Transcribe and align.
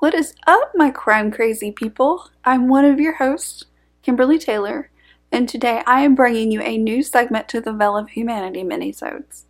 What 0.00 0.14
is 0.14 0.32
up, 0.46 0.70
my 0.76 0.92
crime 0.92 1.32
crazy 1.32 1.72
people? 1.72 2.30
I'm 2.44 2.68
one 2.68 2.84
of 2.84 3.00
your 3.00 3.14
hosts, 3.14 3.64
Kimberly 4.00 4.38
Taylor, 4.38 4.90
and 5.32 5.48
today 5.48 5.82
I 5.88 6.02
am 6.02 6.14
bringing 6.14 6.52
you 6.52 6.62
a 6.62 6.78
new 6.78 7.02
segment 7.02 7.48
to 7.48 7.60
the 7.60 7.72
Veil 7.72 7.96
of 7.96 8.10
Humanity 8.10 8.62
minisodes. 8.62 9.46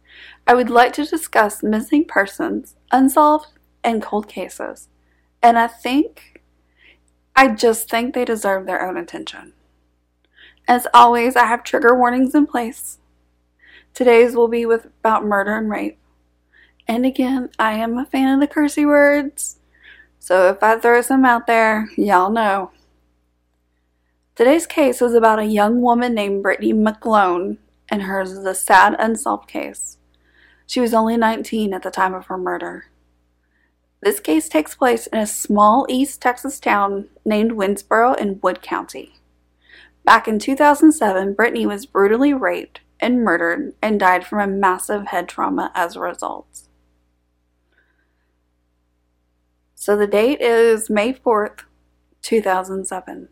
I 0.46 0.54
would 0.54 0.70
like 0.70 0.94
to 0.94 1.04
discuss 1.04 1.62
missing 1.62 2.06
persons, 2.06 2.76
unsolved, 2.90 3.48
and 3.84 4.00
cold 4.00 4.26
cases. 4.26 4.88
And 5.42 5.58
I 5.58 5.66
think, 5.66 6.40
I 7.36 7.48
just 7.48 7.90
think 7.90 8.14
they 8.14 8.24
deserve 8.24 8.64
their 8.64 8.88
own 8.88 8.96
attention. 8.96 9.52
As 10.66 10.86
always, 10.94 11.36
I 11.36 11.44
have 11.44 11.62
trigger 11.62 11.94
warnings 11.94 12.34
in 12.34 12.46
place. 12.46 12.96
Today's 13.92 14.34
will 14.34 14.48
be 14.48 14.64
with 14.64 14.86
about 14.86 15.26
murder 15.26 15.54
and 15.58 15.68
rape. 15.68 15.98
And 16.86 17.04
again, 17.04 17.50
I 17.58 17.72
am 17.72 17.98
a 17.98 18.06
fan 18.06 18.32
of 18.32 18.40
the 18.40 18.46
cursey 18.46 18.86
words 18.86 19.57
so 20.18 20.50
if 20.50 20.62
I 20.62 20.78
throw 20.78 21.00
some 21.02 21.24
out 21.24 21.46
there, 21.46 21.88
y'all 21.96 22.30
know. 22.30 22.70
Today's 24.34 24.66
case 24.66 25.02
is 25.02 25.14
about 25.14 25.38
a 25.38 25.44
young 25.44 25.80
woman 25.80 26.14
named 26.14 26.42
Brittany 26.42 26.72
McGlone, 26.72 27.58
and 27.88 28.02
hers 28.02 28.30
is 28.30 28.44
a 28.44 28.54
sad 28.54 28.94
unsolved 28.98 29.48
case. 29.48 29.98
She 30.66 30.80
was 30.80 30.94
only 30.94 31.16
19 31.16 31.72
at 31.72 31.82
the 31.82 31.90
time 31.90 32.14
of 32.14 32.26
her 32.26 32.38
murder. 32.38 32.86
This 34.00 34.20
case 34.20 34.48
takes 34.48 34.76
place 34.76 35.08
in 35.08 35.18
a 35.18 35.26
small 35.26 35.86
East 35.88 36.22
Texas 36.22 36.60
town 36.60 37.08
named 37.24 37.52
Winnsboro 37.52 38.16
in 38.16 38.38
Wood 38.40 38.62
County. 38.62 39.14
Back 40.04 40.28
in 40.28 40.38
2007, 40.38 41.34
Brittany 41.34 41.66
was 41.66 41.84
brutally 41.84 42.32
raped 42.32 42.80
and 43.00 43.24
murdered 43.24 43.74
and 43.82 43.98
died 43.98 44.24
from 44.24 44.38
a 44.38 44.46
massive 44.46 45.08
head 45.08 45.28
trauma 45.28 45.72
as 45.74 45.96
a 45.96 46.00
result. 46.00 46.67
So 49.80 49.96
the 49.96 50.08
date 50.08 50.40
is 50.40 50.90
May 50.90 51.12
4th, 51.12 51.60
2007. 52.22 53.28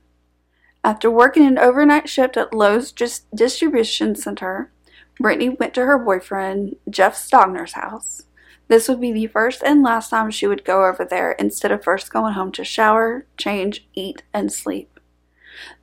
After 0.85 1.11
working 1.11 1.45
an 1.45 1.59
overnight 1.59 2.09
shift 2.09 2.37
at 2.37 2.55
Lowe's 2.55 2.93
Distribution 2.93 4.15
Center, 4.15 4.71
Brittany 5.19 5.49
went 5.49 5.75
to 5.75 5.85
her 5.85 5.99
boyfriend, 5.99 6.77
Jeff 6.89 7.17
Stogner's 7.17 7.73
house. 7.73 8.23
This 8.69 8.89
would 8.89 9.01
be 9.01 9.11
the 9.11 9.27
first 9.27 9.61
and 9.65 9.83
last 9.83 10.11
time 10.11 10.31
she 10.31 10.47
would 10.47 10.65
go 10.65 10.87
over 10.87 11.05
there 11.05 11.33
instead 11.33 11.73
of 11.73 11.83
first 11.83 12.13
going 12.13 12.35
home 12.35 12.53
to 12.53 12.63
shower, 12.63 13.27
change, 13.37 13.89
eat, 13.95 14.23
and 14.33 14.53
sleep. 14.53 15.01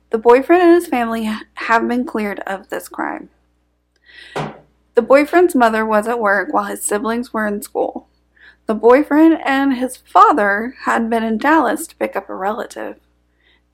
The 0.08 0.18
boyfriend 0.18 0.62
and 0.62 0.74
his 0.76 0.86
family 0.86 1.30
have 1.56 1.86
been 1.86 2.06
cleared 2.06 2.40
of 2.46 2.70
this 2.70 2.88
crime. 2.88 3.28
The 4.94 5.02
boyfriend's 5.02 5.54
mother 5.54 5.84
was 5.84 6.08
at 6.08 6.20
work 6.20 6.54
while 6.54 6.64
his 6.64 6.82
siblings 6.82 7.34
were 7.34 7.46
in 7.46 7.60
school. 7.60 8.08
The 8.66 8.74
boyfriend 8.74 9.40
and 9.44 9.74
his 9.74 9.98
father 9.98 10.74
had 10.84 11.10
been 11.10 11.22
in 11.22 11.36
Dallas 11.36 11.86
to 11.86 11.96
pick 11.96 12.16
up 12.16 12.30
a 12.30 12.34
relative. 12.34 12.98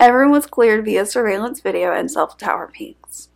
Everyone 0.00 0.32
was 0.32 0.46
cleared 0.46 0.84
via 0.84 1.06
surveillance 1.06 1.60
video 1.60 1.92
and 1.92 2.10
cell 2.10 2.26
tower 2.26 2.68
pings. 2.72 3.28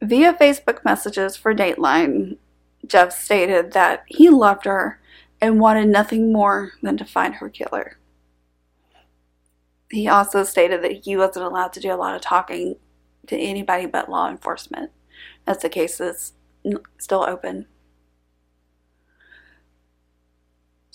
Via 0.00 0.32
Facebook 0.32 0.82
messages 0.84 1.36
for 1.36 1.54
Dateline, 1.54 2.38
Jeff 2.86 3.12
stated 3.12 3.72
that 3.72 4.04
he 4.06 4.30
loved 4.30 4.64
her 4.64 4.98
and 5.40 5.60
wanted 5.60 5.88
nothing 5.88 6.32
more 6.32 6.72
than 6.82 6.96
to 6.96 7.04
find 7.04 7.34
her 7.34 7.50
killer. 7.50 7.98
He 9.90 10.08
also 10.08 10.42
stated 10.42 10.82
that 10.82 11.04
he 11.04 11.16
wasn't 11.16 11.44
allowed 11.44 11.72
to 11.74 11.80
do 11.80 11.92
a 11.92 11.96
lot 11.96 12.14
of 12.14 12.22
talking 12.22 12.76
to 13.26 13.36
anybody 13.36 13.84
but 13.86 14.10
law 14.10 14.30
enforcement, 14.30 14.90
as 15.46 15.58
the 15.58 15.68
case 15.68 16.00
is 16.00 16.32
still 16.98 17.24
open. 17.28 17.66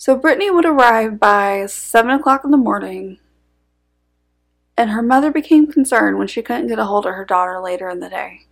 So 0.00 0.16
Brittany 0.16 0.50
would 0.50 0.64
arrive 0.64 1.20
by 1.20 1.66
7 1.66 2.10
o'clock 2.10 2.42
in 2.42 2.50
the 2.50 2.56
morning, 2.56 3.18
and 4.74 4.88
her 4.88 5.02
mother 5.02 5.30
became 5.30 5.70
concerned 5.70 6.16
when 6.16 6.26
she 6.26 6.40
couldn't 6.40 6.68
get 6.68 6.78
a 6.78 6.86
hold 6.86 7.04
of 7.04 7.12
her 7.12 7.24
daughter 7.26 7.60
later 7.60 7.90
in 7.90 8.00
the 8.00 8.08
day. 8.08 8.46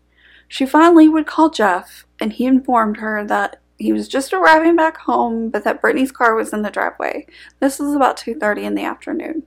She 0.46 0.66
finally 0.66 1.08
would 1.08 1.26
call 1.26 1.48
Jeff, 1.48 2.04
and 2.20 2.34
he 2.34 2.44
informed 2.44 2.98
her 2.98 3.24
that 3.24 3.62
he 3.78 3.94
was 3.94 4.08
just 4.08 4.34
arriving 4.34 4.76
back 4.76 4.98
home, 4.98 5.48
but 5.48 5.64
that 5.64 5.80
Brittany's 5.80 6.12
car 6.12 6.34
was 6.34 6.52
in 6.52 6.60
the 6.60 6.68
driveway. 6.68 7.26
This 7.60 7.78
was 7.78 7.94
about 7.94 8.18
2:30 8.18 8.64
in 8.64 8.74
the 8.74 8.84
afternoon. 8.84 9.44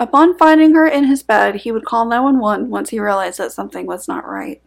Upon 0.00 0.36
finding 0.36 0.74
her 0.74 0.88
in 0.88 1.04
his 1.04 1.22
bed, 1.22 1.54
he 1.54 1.70
would 1.70 1.84
call 1.84 2.04
911 2.04 2.68
once 2.68 2.90
he 2.90 2.98
realized 2.98 3.38
that 3.38 3.52
something 3.52 3.86
was 3.86 4.08
not 4.08 4.26
right. 4.26 4.60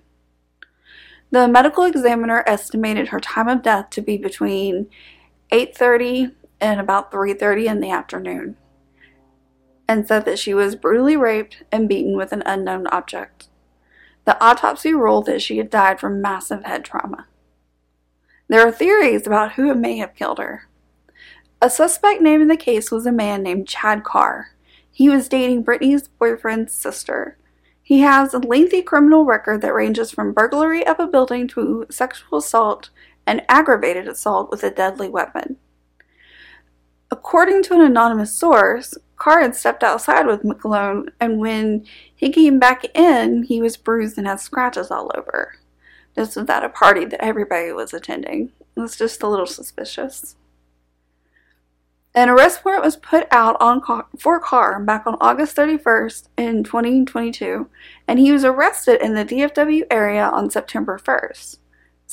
The 1.31 1.49
medical 1.49 1.83
examiner 1.83 2.45
estimated 2.47 3.09
her 3.09 3.19
time 3.19 3.49
of 3.49 3.61
death 3.61 3.89
to 3.89 4.01
be 4.01 4.15
between 4.15 4.87
8:30 5.53 6.33
and 6.59 6.79
about 6.79 7.11
3:30 7.11 7.67
in 7.67 7.79
the 7.79 7.91
afternoon 7.91 8.57
and 9.87 10.07
said 10.07 10.25
that 10.25 10.39
she 10.39 10.53
was 10.53 10.75
brutally 10.75 11.15
raped 11.15 11.63
and 11.71 11.87
beaten 11.87 12.17
with 12.17 12.31
an 12.31 12.41
unknown 12.45 12.87
object. 12.87 13.49
The 14.25 14.41
autopsy 14.43 14.93
ruled 14.93 15.27
that 15.27 15.41
she 15.41 15.59
had 15.59 15.69
died 15.69 15.99
from 15.99 16.21
massive 16.21 16.63
head 16.63 16.83
trauma. 16.83 17.27
There 18.47 18.65
are 18.65 18.71
theories 18.71 19.27
about 19.27 19.53
who 19.53 19.75
may 19.75 19.97
have 19.97 20.15
killed 20.15 20.39
her. 20.39 20.67
A 21.61 21.69
suspect 21.69 22.21
named 22.21 22.41
in 22.41 22.47
the 22.47 22.57
case 22.57 22.89
was 22.89 23.05
a 23.05 23.11
man 23.11 23.43
named 23.43 23.67
Chad 23.67 24.03
Carr. 24.03 24.55
He 24.91 25.09
was 25.09 25.29
dating 25.29 25.63
Brittany's 25.63 26.07
boyfriend's 26.07 26.73
sister. 26.73 27.37
He 27.81 27.99
has 27.99 28.33
a 28.33 28.39
lengthy 28.39 28.81
criminal 28.81 29.25
record 29.25 29.61
that 29.61 29.73
ranges 29.73 30.09
from 30.09 30.33
burglary 30.33 30.85
of 30.87 30.99
a 30.99 31.07
building 31.07 31.47
to 31.49 31.85
sexual 31.91 32.39
assault 32.39 32.89
and 33.25 33.41
aggravated 33.49 34.07
assault 34.07 34.51
with 34.51 34.63
a 34.63 34.71
deadly 34.71 35.09
weapon. 35.09 35.57
According 37.11 37.63
to 37.63 37.75
an 37.75 37.81
anonymous 37.81 38.35
source, 38.35 38.95
Carr 39.17 39.41
had 39.41 39.55
stepped 39.55 39.83
outside 39.83 40.25
with 40.25 40.43
McGlone, 40.43 41.09
and 41.19 41.37
when 41.37 41.85
he 42.13 42.31
came 42.31 42.59
back 42.59 42.85
in, 42.95 43.43
he 43.43 43.61
was 43.61 43.77
bruised 43.77 44.17
and 44.17 44.27
had 44.27 44.39
scratches 44.39 44.89
all 44.89 45.11
over. 45.15 45.55
This 46.15 46.35
was 46.35 46.49
at 46.49 46.63
a 46.63 46.69
party 46.69 47.05
that 47.05 47.23
everybody 47.23 47.71
was 47.71 47.93
attending. 47.93 48.51
It 48.75 48.79
was 48.79 48.97
just 48.97 49.23
a 49.23 49.27
little 49.27 49.45
suspicious. 49.45 50.35
An 52.15 52.29
arrest 52.29 52.63
warrant 52.63 52.83
was 52.83 52.95
put 52.95 53.27
out 53.31 53.57
on 53.59 53.81
Carr, 53.81 54.05
for 54.19 54.39
Carr 54.39 54.79
back 54.79 55.07
on 55.07 55.17
August 55.19 55.55
31st 55.55 56.27
in 56.37 56.63
2022, 56.63 57.67
and 58.07 58.19
he 58.19 58.31
was 58.31 58.43
arrested 58.45 59.01
in 59.01 59.15
the 59.15 59.25
DFW 59.25 59.83
area 59.89 60.23
on 60.23 60.51
September 60.51 60.99
1st. 60.99 61.57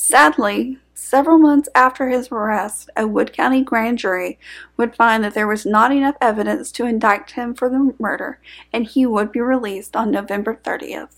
Sadly, 0.02 0.78
several 0.94 1.36
months 1.36 1.68
after 1.74 2.08
his 2.08 2.32
arrest, 2.32 2.88
a 2.96 3.06
Wood 3.06 3.34
County 3.34 3.62
grand 3.62 3.98
jury 3.98 4.38
would 4.78 4.96
find 4.96 5.22
that 5.22 5.34
there 5.34 5.46
was 5.46 5.66
not 5.66 5.92
enough 5.92 6.16
evidence 6.22 6.72
to 6.72 6.86
indict 6.86 7.32
him 7.32 7.52
for 7.52 7.68
the 7.68 7.94
murder, 7.98 8.40
and 8.72 8.86
he 8.86 9.04
would 9.04 9.30
be 9.30 9.42
released 9.42 9.94
on 9.94 10.10
November 10.10 10.58
30th. 10.64 11.16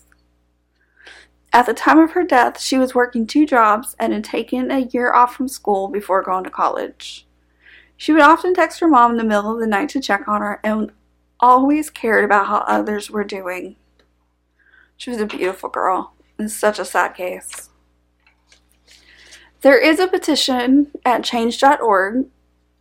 At 1.53 1.67
the 1.67 1.75
time 1.75 2.01
of 2.01 2.11
her 2.11 2.25
death, 2.25 2.61
she 2.61 2.77
was 2.77 2.93
working 2.93 3.25
two 3.25 3.47
jobs 3.47 3.95
and 4.01 4.13
had 4.13 4.25
taken 4.25 4.73
a 4.73 4.81
year 4.81 5.13
off 5.13 5.37
from 5.37 5.47
school 5.47 5.87
before 5.87 6.21
going 6.21 6.43
to 6.43 6.51
college. 6.51 7.25
She 7.97 8.13
would 8.13 8.21
often 8.21 8.53
text 8.53 8.81
her 8.81 8.89
mom 8.89 9.13
in 9.13 9.17
the 9.17 9.23
middle 9.23 9.55
of 9.55 9.61
the 9.61 9.67
night 9.69 9.91
to 9.91 10.01
check 10.01 10.27
on 10.27 10.41
her 10.41 10.59
and 10.65 10.91
always 11.39 11.89
cared 11.89 12.25
about 12.25 12.49
how 12.49 12.65
others 12.67 13.09
were 13.09 13.23
doing. 13.23 13.77
She 14.97 15.09
was 15.09 15.21
a 15.21 15.27
beautiful 15.27 15.69
girl. 15.69 16.15
It's 16.37 16.53
such 16.53 16.81
a 16.81 16.85
sad 16.85 17.15
case. 17.15 17.69
There 19.63 19.79
is 19.79 20.01
a 20.01 20.09
petition 20.09 20.91
at 21.05 21.25
change.org, 21.25 22.27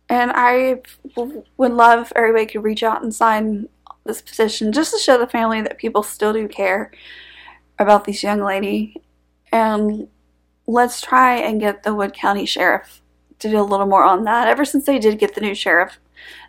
and 0.08 0.32
I 0.34 0.82
would 1.16 1.72
love 1.72 2.00
if 2.00 2.12
everybody 2.16 2.46
could 2.46 2.64
reach 2.64 2.82
out 2.82 3.02
and 3.02 3.14
sign 3.14 3.68
this 4.04 4.20
petition 4.20 4.72
just 4.72 4.92
to 4.92 4.98
show 4.98 5.16
the 5.16 5.28
family 5.28 5.62
that 5.62 5.78
people 5.78 6.02
still 6.02 6.32
do 6.32 6.48
care 6.48 6.90
about 7.78 8.04
this 8.04 8.22
young 8.22 8.40
lady. 8.42 9.00
And 9.52 10.08
let's 10.66 11.00
try 11.00 11.36
and 11.36 11.60
get 11.60 11.84
the 11.84 11.94
Wood 11.94 12.14
County 12.14 12.46
Sheriff 12.46 13.00
to 13.38 13.50
do 13.50 13.60
a 13.60 13.62
little 13.62 13.86
more 13.86 14.04
on 14.04 14.24
that. 14.24 14.48
Ever 14.48 14.64
since 14.64 14.84
they 14.84 14.98
did 14.98 15.18
get 15.18 15.34
the 15.34 15.40
new 15.40 15.54
sheriff, 15.54 15.98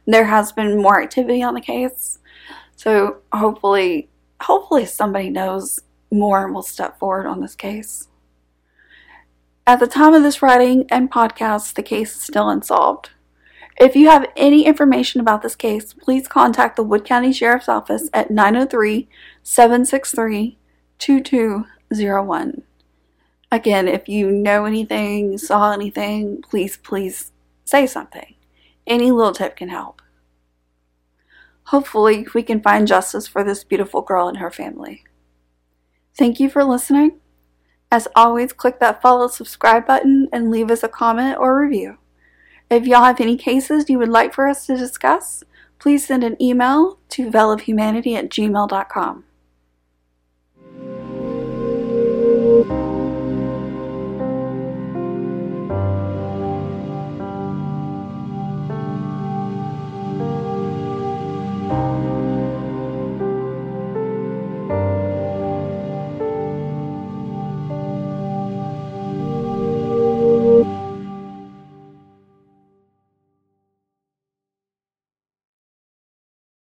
there 0.07 0.25
has 0.25 0.51
been 0.51 0.81
more 0.81 1.01
activity 1.01 1.43
on 1.43 1.53
the 1.53 1.61
case. 1.61 2.19
So 2.75 3.17
hopefully, 3.31 4.09
hopefully 4.41 4.85
somebody 4.85 5.29
knows 5.29 5.79
more 6.11 6.45
and 6.45 6.53
will 6.53 6.63
step 6.63 6.97
forward 6.97 7.27
on 7.27 7.39
this 7.39 7.55
case. 7.55 8.07
At 9.65 9.79
the 9.79 9.87
time 9.87 10.13
of 10.13 10.23
this 10.23 10.41
writing 10.41 10.85
and 10.89 11.09
podcast, 11.09 11.75
the 11.75 11.83
case 11.83 12.15
is 12.15 12.21
still 12.21 12.49
unsolved. 12.49 13.11
If 13.79 13.95
you 13.95 14.09
have 14.09 14.29
any 14.35 14.65
information 14.65 15.21
about 15.21 15.41
this 15.41 15.55
case, 15.55 15.93
please 15.93 16.27
contact 16.27 16.75
the 16.75 16.83
Wood 16.83 17.05
County 17.05 17.31
Sheriff's 17.31 17.69
Office 17.69 18.09
at 18.13 18.29
903 18.29 19.07
763 19.41 20.57
2201. 20.99 22.63
Again, 23.51 23.87
if 23.87 24.09
you 24.09 24.31
know 24.31 24.65
anything, 24.65 25.37
saw 25.37 25.71
anything, 25.71 26.41
please, 26.41 26.75
please 26.75 27.31
say 27.63 27.87
something. 27.87 28.35
Any 28.85 29.11
little 29.11 29.31
tip 29.31 29.55
can 29.55 29.69
help. 29.69 30.01
Hopefully, 31.67 32.27
we 32.33 32.43
can 32.43 32.61
find 32.61 32.85
justice 32.85 33.27
for 33.27 33.45
this 33.45 33.63
beautiful 33.63 34.01
girl 34.01 34.27
and 34.27 34.39
her 34.39 34.51
family. 34.51 35.05
Thank 36.15 36.41
you 36.41 36.49
for 36.49 36.65
listening. 36.65 37.21
As 37.93 38.07
always, 38.15 38.53
click 38.53 38.79
that 38.79 39.03
follow 39.03 39.27
subscribe 39.27 39.85
button 39.85 40.27
and 40.33 40.49
leave 40.49 40.71
us 40.71 40.81
a 40.81 40.87
comment 40.87 41.37
or 41.37 41.61
review. 41.61 41.99
If 42.67 42.87
y'all 42.87 43.03
have 43.03 43.21
any 43.21 43.37
cases 43.37 43.87
you 43.87 43.99
would 43.99 44.09
like 44.09 44.33
for 44.33 44.47
us 44.47 44.65
to 44.65 44.75
discuss, 44.75 45.43
please 45.77 46.07
send 46.07 46.23
an 46.23 46.41
email 46.41 46.97
to 47.09 47.29
veilofhumanity 47.29 48.15
at 48.15 48.29
gmail.com. 48.29 49.25